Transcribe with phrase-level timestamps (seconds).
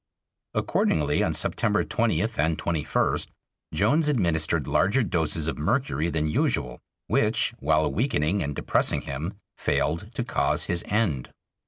[0.55, 3.27] Accordingly, on September 20th and 21st,
[3.71, 10.11] Jones administered larger doses of mercury than usual, which, while weakening and depressing him, failed
[10.15, 11.29] to cause his end.